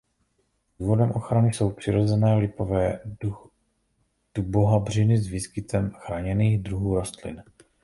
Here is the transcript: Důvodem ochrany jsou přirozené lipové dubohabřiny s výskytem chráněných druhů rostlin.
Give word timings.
Důvodem 0.79 1.11
ochrany 1.11 1.53
jsou 1.53 1.71
přirozené 1.71 2.35
lipové 2.35 2.99
dubohabřiny 4.35 5.17
s 5.17 5.27
výskytem 5.27 5.89
chráněných 5.91 6.63
druhů 6.63 6.95
rostlin. 6.95 7.43